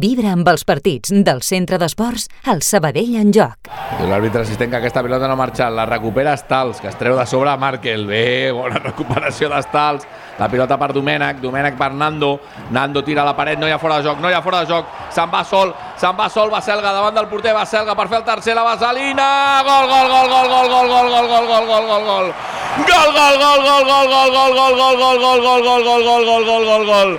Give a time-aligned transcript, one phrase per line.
[0.00, 3.68] Vibra amb els partits del centre d'esports al Sabadell en joc.
[4.08, 7.26] L'àrbitre assistent que aquesta pilota no ha marxat, la recupera Stals, que es treu de
[7.28, 8.06] sobre Markel.
[8.08, 10.06] Bé, bona recuperació d'Stals.
[10.38, 12.38] La pilota per Domènec, Domènec per Nando.
[12.72, 14.62] Nando tira a la paret, no hi ha fora de joc, no hi ha fora
[14.62, 14.88] de joc.
[15.12, 18.56] Se'n va sol, se'n va sol, Baselga davant del porter, Baselga per fer el tercer,
[18.56, 19.28] la Vaselina.
[19.68, 22.32] Gol, gol, gol, gol, gol, gol, gol, gol, gol, gol, gol, gol, gol.
[22.88, 26.24] Gol, gol, gol, gol, gol, gol, gol, gol, gol, gol, gol, gol, gol, gol, gol,
[26.24, 27.12] gol, gol, gol, gol.
[27.12, 27.18] Gol,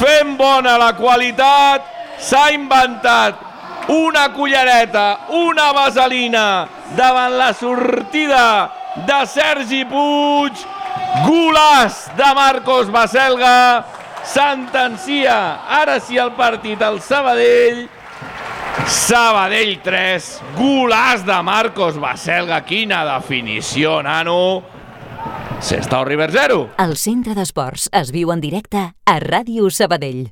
[0.00, 1.84] fent bona la qualitat,
[2.18, 3.42] s'ha inventat
[3.88, 8.70] una cullereta, una vaselina davant la sortida
[9.06, 10.64] de Sergi Puig,
[11.26, 13.84] golàs de Marcos Baselga,
[14.26, 15.36] sentencia
[15.80, 17.86] ara sí el partit al Sabadell,
[18.86, 24.75] Sabadell 3, golàs de Marcos Baselga, quina definició, nano!
[25.60, 26.58] Sestao River 0.
[26.78, 30.24] El centre d'esports es viu en directe a Ràdio Sabadell.